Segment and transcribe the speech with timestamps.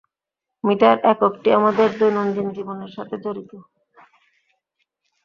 [0.63, 3.51] Metre এককটি আমাদের দৈনন্দিন জীবনের সাথে জড়িত।